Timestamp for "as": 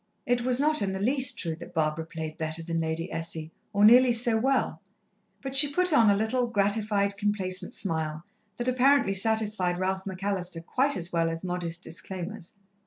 10.97-11.13, 11.29-11.43